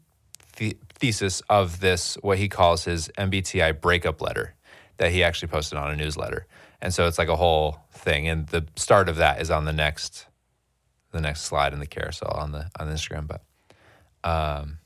[0.58, 4.56] the- thesis of this, what he calls his MBTI breakup letter
[4.98, 6.46] that he actually posted on a newsletter.
[6.82, 8.28] And so it's like a whole thing.
[8.28, 10.28] And the start of that is on the next,
[11.12, 13.28] the next slide in the carousel on the on Instagram.
[13.28, 13.42] But,
[14.30, 14.80] um,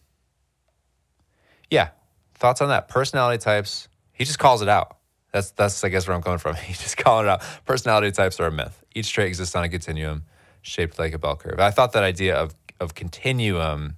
[1.70, 1.90] yeah,
[2.36, 2.88] thoughts on that?
[2.88, 3.88] Personality types.
[4.12, 4.98] He just calls it out.
[5.34, 6.56] That's that's I guess where I'm coming from.
[6.68, 7.42] He just calling it out.
[7.66, 8.82] Personality types are a myth.
[8.96, 10.24] Each trait exists on a continuum
[10.62, 11.60] shaped like a bell curve.
[11.60, 13.98] I thought that idea of of continuum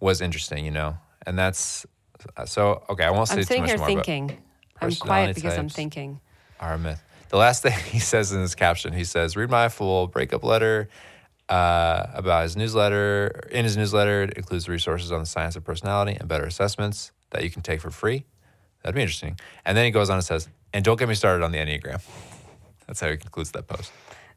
[0.00, 1.86] was interesting, you know, and that's
[2.44, 3.04] so okay.
[3.04, 4.38] I won't say I'm sitting here thinking.
[4.80, 6.20] I'm quiet because I'm thinking.
[6.60, 7.02] Are a myth.
[7.30, 10.88] The last thing he says in his caption, he says, "Read my full breakup letter."
[11.46, 13.46] Uh, about his newsletter.
[13.50, 17.44] In his newsletter, it includes resources on the science of personality and better assessments that
[17.44, 18.24] you can take for free.
[18.84, 19.40] That'd be interesting.
[19.64, 22.00] And then he goes on and says, "And don't get me started on the Enneagram."
[22.86, 23.90] That's how he concludes that post.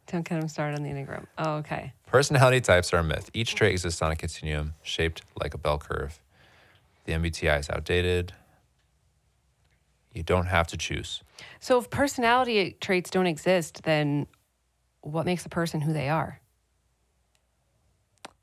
[0.08, 1.28] Don't get him started on the Enneagram.
[1.38, 1.92] Oh, okay.
[2.06, 3.30] Personality types are a myth.
[3.34, 6.22] Each trait exists on a continuum shaped like a bell curve.
[7.04, 8.32] The MBTI is outdated.
[10.14, 11.22] You don't have to choose.
[11.60, 14.28] So if personality traits don't exist, then
[15.02, 16.40] what makes a person who they are?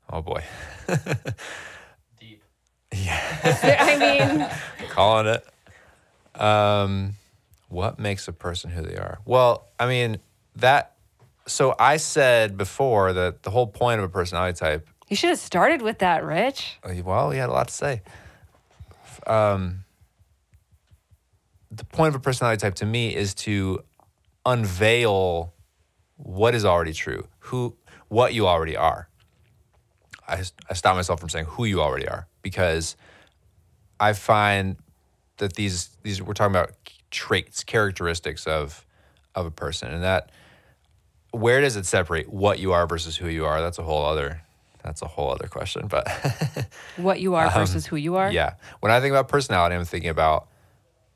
[0.09, 0.43] Oh boy.
[2.19, 2.43] Deep.
[2.93, 3.19] Yeah.
[3.81, 4.47] I mean,
[4.89, 5.45] calling it.
[6.39, 7.15] Um,
[7.69, 9.19] what makes a person who they are?
[9.25, 10.17] Well, I mean
[10.57, 10.93] that.
[11.47, 14.87] So I said before that the whole point of a personality type.
[15.09, 16.79] you should have started with that, Rich.
[16.83, 18.01] uh, Well, he had a lot to say.
[19.27, 19.83] Um,
[21.71, 23.83] the point of a personality type to me is to
[24.45, 25.53] unveil
[26.17, 27.75] what is already true, who,
[28.07, 29.09] what you already are.
[30.27, 32.95] I, I stop myself from saying who you already are because
[33.99, 34.77] I find
[35.37, 36.71] that these these we're talking about
[37.11, 38.85] traits, characteristics of
[39.33, 40.31] of a person, and that
[41.31, 43.61] where does it separate what you are versus who you are?
[43.61, 44.41] That's a whole other
[44.83, 45.87] that's a whole other question.
[45.87, 46.07] But
[46.97, 48.27] What you are versus who you are.
[48.27, 50.47] Um, yeah, when I think about personality, I'm thinking about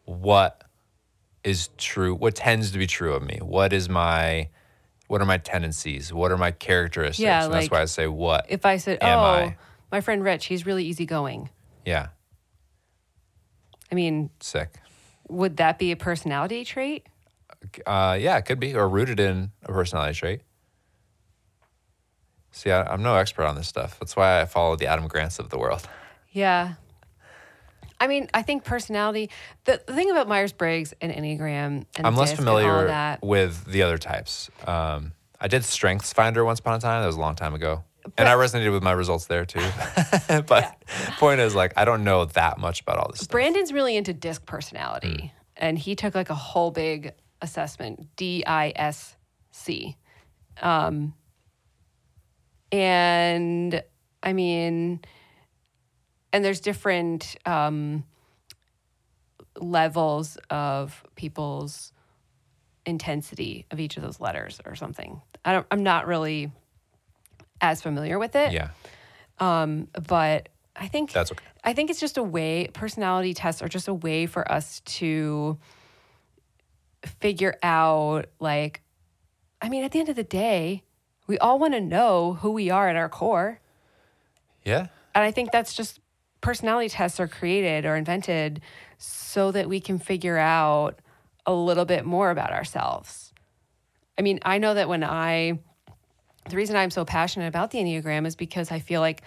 [0.05, 0.63] what
[1.43, 3.39] is true, what tends to be true of me.
[3.41, 4.49] What is my
[5.08, 6.13] what are my tendencies?
[6.13, 7.19] What are my characteristics?
[7.19, 8.45] Yeah, and that's why I say what.
[8.49, 9.58] If I said, "Oh, I?
[9.91, 11.49] my friend Rich, he's really easygoing,"
[11.86, 12.10] yeah,
[13.91, 14.75] I mean, sick.
[15.28, 17.08] would that be a personality trait?
[17.86, 20.41] Uh, yeah, it could be, or rooted in a personality trait.
[22.52, 23.99] See, I, I'm no expert on this stuff.
[23.99, 25.88] That's why I follow the Adam Grants of the world.
[26.32, 26.75] Yeah.
[27.99, 29.30] I mean, I think personality.
[29.65, 32.88] The, the thing about Myers Briggs and Enneagram and I'm less DISC and all familiar
[32.88, 33.21] that.
[33.21, 34.49] with the other types.
[34.65, 37.02] Um, I did Strengths Finder once upon a time.
[37.02, 37.84] That was a long time ago.
[38.17, 39.65] And I resonated with my results there too.
[40.48, 40.84] but
[41.17, 43.32] point is, like, I don't know that much about all this stuff.
[43.32, 45.43] Brandon's really into disc personality, Hmm.
[45.58, 49.15] and he took like a whole big assessment, D I S
[49.52, 49.98] C.
[50.62, 51.13] Um,
[52.72, 53.82] and
[54.22, 55.00] I mean,
[56.32, 58.04] and there's different um,
[59.60, 61.91] levels of people's
[62.86, 65.22] intensity of each of those letters or something.
[65.45, 65.67] I don't.
[65.72, 66.52] I'm not really
[67.62, 68.52] as familiar with it.
[68.52, 68.69] Yeah,
[69.39, 71.45] um, but I think that's okay.
[71.63, 75.58] I think it's just a way, personality tests are just a way for us to
[77.06, 78.82] figure out, like,
[79.62, 80.84] I mean, at the end of the day,
[81.28, 83.60] we all want to know who we are at our core.
[84.65, 86.00] Yeah, And I think that's just
[86.41, 88.62] personality tests are created or invented
[88.98, 91.00] so that we can figure out
[91.45, 93.34] a little bit more about ourselves.
[94.17, 95.60] I mean, I know that when I,
[96.50, 99.22] the reason I'm so passionate about the Enneagram is because I feel like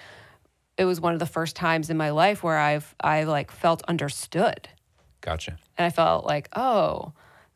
[0.77, 3.83] it was one of the first times in my life where I've, I like felt
[3.89, 4.69] understood.
[5.21, 5.59] gotcha.
[5.79, 7.13] And I felt like, oh,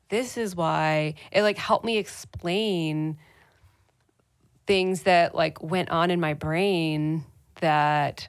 [0.09, 3.19] this is why it like helped me explain
[4.67, 7.25] things that like went on in my brain
[7.61, 8.29] that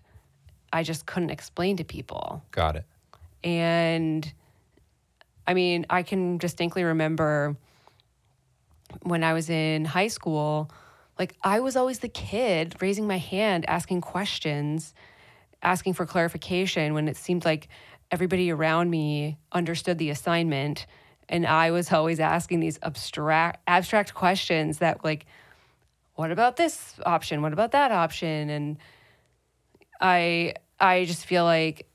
[0.71, 2.43] I just couldn't explain to people.
[2.52, 2.86] Got it.
[3.43, 4.32] And
[5.45, 7.56] I mean, I can distinctly remember
[9.04, 10.69] when I was in high school,
[11.19, 14.93] like I was always the kid raising my hand, asking questions,
[15.62, 17.67] asking for clarification when it seemed like
[18.12, 20.86] everybody around me understood the assignment
[21.30, 25.25] and I was always asking these abstract abstract questions that like
[26.15, 27.43] what about this option?
[27.43, 28.49] What about that option?
[28.49, 28.77] And
[30.01, 31.88] I I just feel like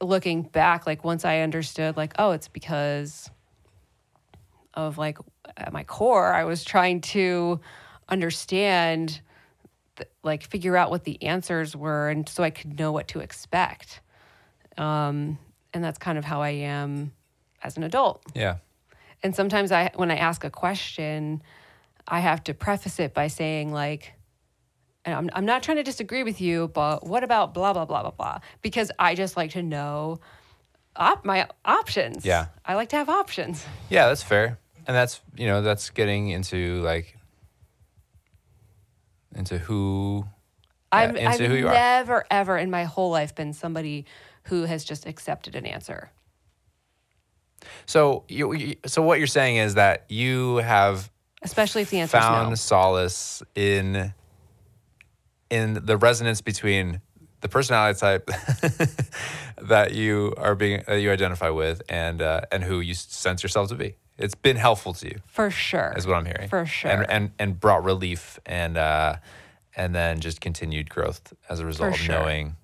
[0.00, 3.30] looking back like once I understood like oh it's because
[4.74, 5.18] of like
[5.56, 7.60] at my core I was trying to
[8.08, 9.20] understand
[10.22, 14.00] like figure out what the answers were and so I could know what to expect.
[14.76, 15.38] Um
[15.72, 17.12] and that's kind of how I am
[17.62, 18.22] as an adult.
[18.34, 18.56] Yeah.
[19.22, 21.42] And sometimes I when I ask a question,
[22.06, 24.14] I have to preface it by saying like
[25.04, 28.02] and I'm I'm not trying to disagree with you, but what about blah blah blah
[28.02, 30.20] blah blah because I just like to know
[30.96, 32.24] op- my options.
[32.24, 32.46] Yeah.
[32.64, 33.64] I like to have options.
[33.90, 34.58] Yeah, that's fair.
[34.86, 37.16] And that's, you know, that's getting into like
[39.36, 40.24] into who
[40.92, 41.72] I've, into I've who you are.
[41.72, 44.06] never ever in my whole life been somebody
[44.44, 46.10] who has just accepted an answer.
[47.86, 51.10] So you, you so what you're saying is that you have
[51.42, 52.54] Especially if the answer found no.
[52.54, 54.14] solace in
[55.50, 57.00] in the resonance between
[57.40, 58.26] the personality type
[59.62, 63.68] that you are being that you identify with and uh, and who you sense yourself
[63.68, 63.96] to be.
[64.16, 65.92] It's been helpful to you, For sure.
[65.96, 66.48] is what I'm hearing.
[66.48, 66.90] For sure.
[66.90, 69.16] and and, and brought relief and uh,
[69.76, 72.14] and then just continued growth as a result of sure.
[72.14, 72.56] knowing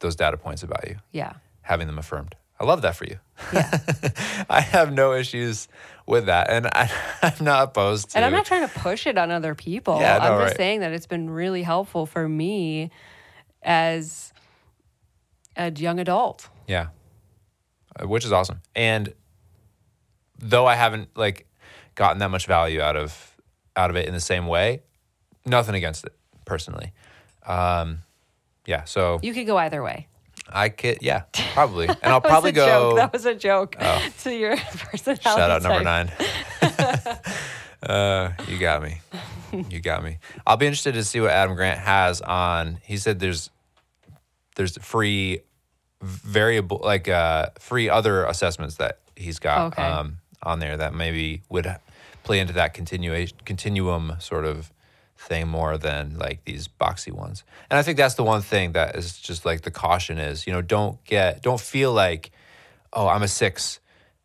[0.00, 1.34] those data points about you, yeah.
[1.62, 2.34] having them affirmed.
[2.58, 3.18] I love that for you.
[3.52, 3.78] Yeah.
[4.50, 5.68] I have no issues
[6.06, 6.90] with that, and I,
[7.22, 8.16] I'm not opposed to.
[8.16, 10.00] And I'm not trying to push it on other people.
[10.00, 10.56] Yeah, I'm just right.
[10.56, 12.90] saying that it's been really helpful for me
[13.62, 14.32] as
[15.56, 16.48] a young adult.
[16.66, 16.88] Yeah.
[18.00, 18.60] Uh, Which is awesome.
[18.74, 19.12] And
[20.38, 21.46] though I haven't like
[21.94, 23.36] gotten that much value out of
[23.74, 24.82] out of it in the same way,
[25.44, 26.92] nothing against it personally.
[27.46, 27.98] Um
[28.66, 30.08] yeah, so You could go either way.
[30.48, 31.22] I could yeah,
[31.54, 31.88] probably.
[32.02, 32.90] And I'll probably go Oh.
[32.90, 32.96] Joke.
[32.98, 33.76] That was a joke
[34.22, 35.22] to your personality.
[35.22, 35.82] shout out number.
[35.82, 36.12] 9.
[37.82, 39.00] uh you got me.
[39.70, 40.18] You got me.
[40.46, 42.78] I'll be interested to see what Adam Grant has on.
[42.82, 43.50] He said there's
[44.56, 45.40] there's free
[46.02, 49.82] variable like uh free other assessments that he's got Okay.
[49.82, 51.66] um on there that maybe would
[52.22, 54.72] play into that continuation continuum sort of
[55.18, 57.44] thing more than like these boxy ones.
[57.70, 60.52] And I think that's the one thing that is just like the caution is, you
[60.52, 62.30] know, don't get don't feel like
[62.92, 63.80] oh, I'm a 6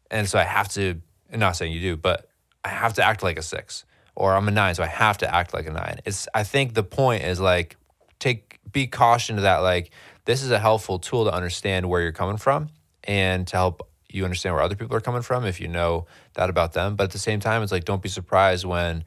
[0.10, 2.30] and so I have to I'm not saying you do, but
[2.64, 5.34] I have to act like a 6 or I'm a 9 so I have to
[5.34, 6.00] act like a 9.
[6.06, 7.78] It's I think the point is like
[8.20, 9.92] take be caution to that like
[10.26, 12.70] this is a helpful tool to understand where you're coming from
[13.04, 16.50] and to help you understand where other people are coming from if you know that
[16.50, 16.96] about them.
[16.96, 19.04] But at the same time, it's like don't be surprised when,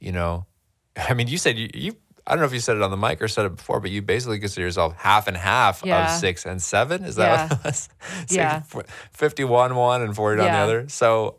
[0.00, 0.46] you know,
[0.96, 2.96] I mean, you said you, you I don't know if you said it on the
[2.98, 6.12] mic or said it before, but you basically consider yourself half and half Yeah.
[6.12, 7.04] of six and seven.
[7.04, 7.88] Is that what it was?
[8.28, 8.62] Yeah.
[9.12, 10.88] 51 one and 40 on the other.
[10.90, 11.36] So,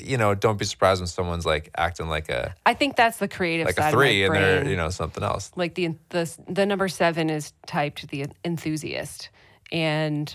[0.00, 3.28] you know, don't be surprised when someone's like acting like a I think that's the
[3.28, 5.52] creative like side a three and they're, you know, something else.
[5.54, 9.28] like the the the number seven is typed the enthusiast,
[9.70, 10.34] and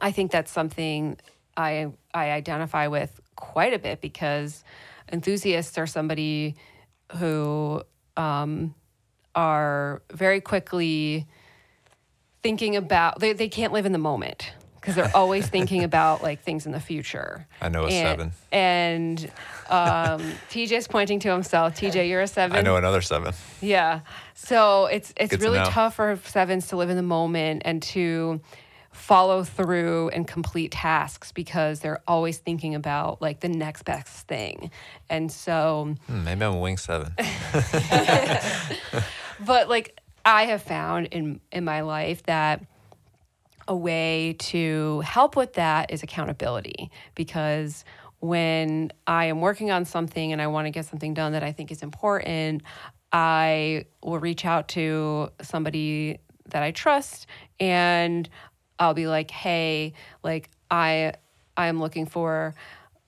[0.00, 1.18] I think that's something
[1.56, 4.64] I I identify with quite a bit because
[5.12, 6.56] enthusiasts are somebody
[7.16, 7.82] who
[8.16, 8.74] um,
[9.34, 11.26] are very quickly
[12.42, 14.52] thinking about they, they can't live in the moment
[14.84, 17.46] because they're always thinking about like things in the future.
[17.60, 18.32] I know a and, seven.
[18.52, 19.24] And
[19.70, 21.74] um, TJ's pointing to himself.
[21.74, 22.56] TJ, you're a seven.
[22.56, 23.32] I know another seven.
[23.60, 24.00] Yeah.
[24.34, 28.40] So it's it's Good really tough for sevens to live in the moment and to
[28.94, 34.70] follow through and complete tasks because they're always thinking about like the next best thing.
[35.10, 37.12] And so Hmm, maybe I'm a wing seven.
[39.44, 42.64] but like I have found in in my life that
[43.66, 47.84] a way to help with that is accountability because
[48.20, 51.52] when I am working on something and I want to get something done that I
[51.52, 52.62] think is important,
[53.12, 56.18] I will reach out to somebody
[56.50, 57.26] that I trust
[57.58, 58.28] and
[58.78, 61.14] I'll be like, "Hey, like I
[61.56, 62.54] I'm looking for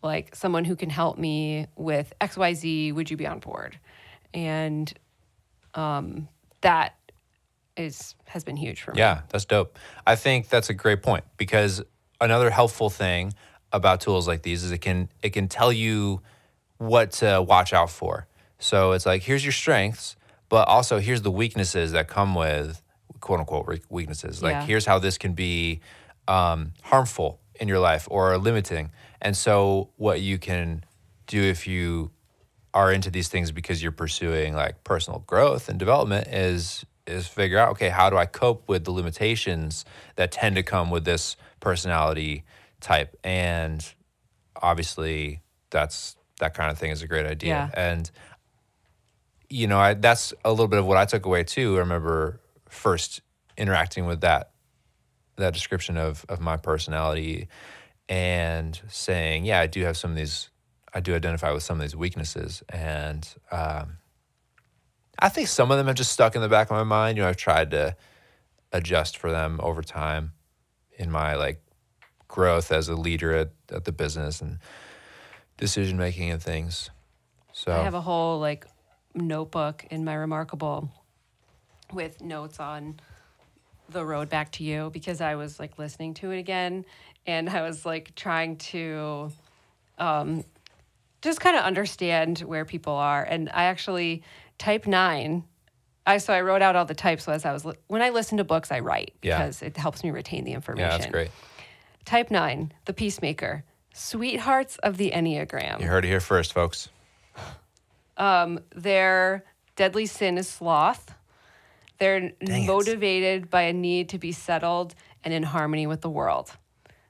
[0.02, 2.94] like someone who can help me with XYZ.
[2.94, 3.79] Would you be on board?"
[4.35, 4.92] And
[5.75, 6.29] um,
[6.60, 6.94] that
[7.77, 8.98] is has been huge for me.
[8.98, 9.79] Yeah, that's dope.
[10.06, 11.83] I think that's a great point because
[12.21, 13.35] another helpful thing
[13.73, 16.23] about tools like these is it can it can tell you
[16.79, 18.27] what to watch out for.
[18.58, 20.17] So it's like here's your strengths,
[20.48, 22.83] but also here's the weaknesses that come with
[23.27, 24.40] quote unquote weaknesses.
[24.40, 24.66] Like Yeah.
[24.66, 25.81] here's how this can be
[26.29, 28.92] um, harmful in your life or limiting.
[29.20, 30.85] And so what you can
[31.27, 32.12] do if you
[32.72, 37.58] are into these things because you're pursuing like personal growth and development is is figure
[37.58, 41.37] out okay, how do I cope with the limitations that tend to come with this
[41.58, 42.44] personality
[42.81, 43.16] type?
[43.24, 43.85] And
[44.62, 47.70] obviously, that's that kind of thing is a great idea.
[47.74, 47.90] Yeah.
[47.90, 48.08] And
[49.48, 51.74] you know, I, that's a little bit of what I took away too.
[51.77, 53.21] I remember first
[53.56, 54.50] interacting with that
[55.37, 57.48] that description of of my personality
[58.08, 60.48] and saying, yeah, I do have some of these,
[60.94, 63.98] I do identify with some of these weaknesses, and um,
[65.19, 67.17] I think some of them have just stuck in the back of my mind.
[67.17, 67.96] You know, I've tried to
[68.73, 70.33] adjust for them over time
[70.98, 71.62] in my like
[72.29, 74.58] growth as a leader at, at the business and
[75.56, 76.90] decision making and things.
[77.52, 78.67] So I have a whole like
[79.14, 80.90] notebook in my Remarkable
[81.92, 82.98] with notes on
[83.88, 86.84] the road back to you because I was like listening to it again
[87.26, 89.30] and I was like trying to
[89.98, 90.44] um,
[91.22, 93.22] just kind of understand where people are.
[93.22, 94.22] And I actually
[94.58, 95.44] type nine.
[96.06, 98.38] I so I wrote out all the types as I was li- when I listen
[98.38, 99.38] to books I write Yeah.
[99.38, 100.88] because it helps me retain the information.
[100.90, 101.30] yeah, that's great.
[102.04, 105.80] Type nine, the peacemaker, sweethearts of the enneagram.
[105.80, 106.88] You heard it here first, folks.
[108.16, 111.12] Um, their deadly sin is sloth.
[111.99, 112.67] They're Dang it.
[112.67, 114.94] motivated by a need to be settled
[115.25, 116.53] and in harmony with the world.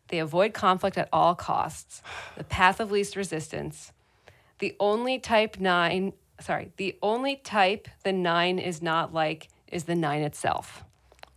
[0.08, 2.02] They avoid conflict at all costs.
[2.36, 3.92] The path of least resistance.
[4.58, 9.94] The only type nine, sorry, the only type the nine is not like is the
[9.94, 10.84] nine itself.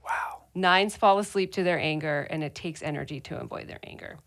[0.05, 0.43] Wow.
[0.53, 4.17] Nines fall asleep to their anger, and it takes energy to avoid their anger.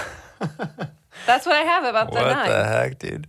[1.27, 2.37] That's what I have about the nine.
[2.37, 3.27] What the heck, dude?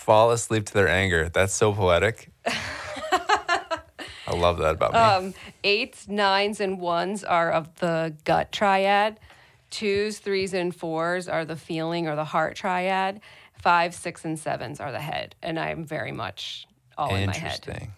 [0.00, 1.28] Fall asleep to their anger.
[1.28, 2.30] That's so poetic.
[2.46, 4.98] I love that about me.
[4.98, 9.20] Um, eights, nines, and ones are of the gut triad.
[9.68, 13.20] Twos, threes, and fours are the feeling or the heart triad.
[13.52, 15.34] Five, six, and sevens are the head.
[15.42, 17.60] And I'm very much all in my head.
[17.62, 17.92] Interesting.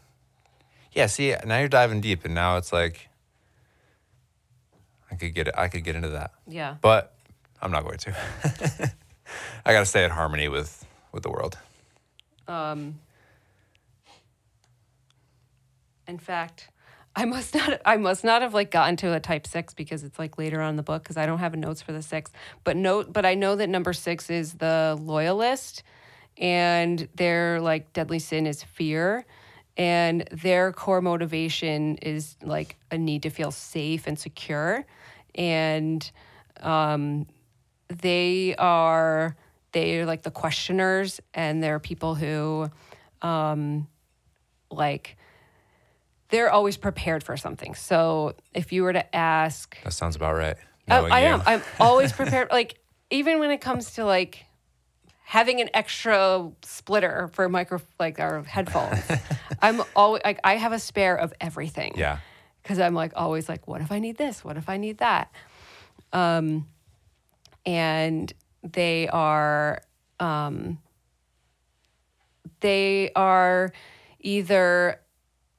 [0.90, 3.09] Yeah, see, now you're diving deep, and now it's like
[5.09, 5.55] I could get it.
[5.57, 6.76] I could get into that, Yeah.
[6.82, 7.14] but
[7.62, 8.16] I'm not going to.
[9.64, 11.57] I got to stay in harmony with with the world.
[16.07, 16.68] In fact,
[17.14, 20.18] I must not I must not have like gotten to a type 6 because it's
[20.18, 22.30] like later on in the book because I don't have notes for the 6.
[22.64, 25.82] But note but I know that number 6 is the loyalist
[26.38, 29.26] and their like deadly sin is fear
[29.76, 34.84] and their core motivation is like a need to feel safe and secure
[35.34, 36.11] and
[36.61, 37.26] um
[37.88, 39.36] they are
[39.72, 42.70] they're like the questioners and they're people who
[43.22, 43.86] um
[44.70, 45.16] like
[46.28, 47.74] they're always prepared for something.
[47.74, 50.56] So if you were to ask, That sounds about right.
[50.88, 51.26] I, I you.
[51.26, 51.42] am.
[51.44, 52.48] I'm always prepared.
[52.50, 52.78] like
[53.10, 54.46] even when it comes to like
[55.24, 59.02] having an extra splitter for micro like our headphones,
[59.62, 61.92] I'm always like I have a spare of everything.
[61.96, 62.18] Yeah.
[62.62, 64.42] Because I'm like always like, what if I need this?
[64.42, 65.32] What if I need that?
[66.12, 66.66] Um,
[67.66, 68.32] and
[68.62, 69.82] they are
[70.20, 70.78] um,
[72.60, 73.72] they are
[74.20, 75.00] either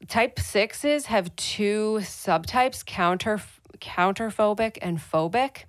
[0.07, 3.41] type sixes have two subtypes counter
[3.79, 5.65] counterphobic and phobic.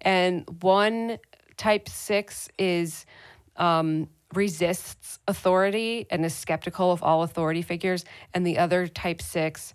[0.00, 1.18] And one
[1.56, 3.04] type six is
[3.56, 8.04] um, resists authority and is skeptical of all authority figures.
[8.32, 9.74] And the other type six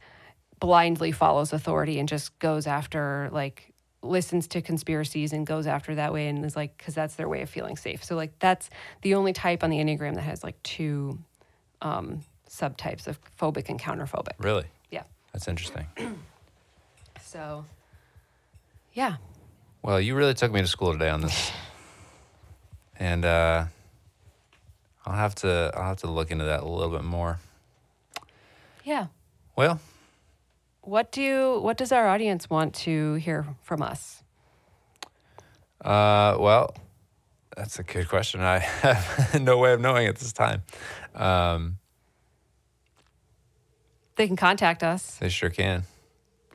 [0.59, 3.72] blindly follows authority and just goes after like
[4.03, 7.41] listens to conspiracies and goes after that way and is like because that's their way
[7.41, 8.69] of feeling safe so like that's
[9.01, 11.17] the only type on the enneagram that has like two
[11.81, 14.65] um, subtypes of phobic and counterphobic Really?
[14.91, 15.87] yeah That's interesting.
[17.21, 17.65] so
[18.93, 19.15] yeah
[19.81, 21.51] Well, you really took me to school today on this,
[22.99, 23.65] and uh,
[25.05, 27.39] I'll have to I'll have to look into that a little bit more.
[28.83, 29.07] yeah
[29.55, 29.79] Well,
[30.83, 34.21] what do what does our audience want to hear from us
[35.83, 36.73] uh, well,
[37.57, 38.39] that's a good question.
[38.39, 40.63] I have no way of knowing at this time.
[41.13, 41.77] Um,
[44.15, 45.85] they can contact us they sure can.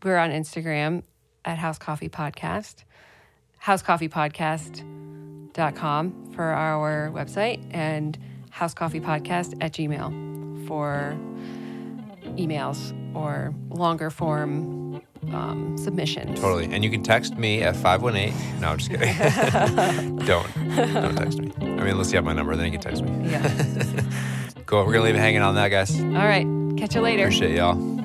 [0.04, 1.02] we're on instagram
[1.44, 2.84] at house coffee podcast
[3.64, 8.16] housecoffeepodcast.com for our website and
[8.52, 11.18] housecoffeepodcast at gmail for
[12.38, 16.72] emails or longer form um, submissions Totally.
[16.72, 18.60] And you can text me at 518.
[18.60, 20.16] No, I'm just kidding.
[20.26, 20.48] don't.
[20.94, 21.52] Don't text me.
[21.60, 23.30] I mean, unless you have my number, then you can text me.
[23.30, 23.42] yeah
[24.66, 24.80] Cool.
[24.84, 25.98] We're going to leave it hanging on that, guys.
[26.00, 26.46] all right
[26.78, 27.97] catch you later Appreciate y'all.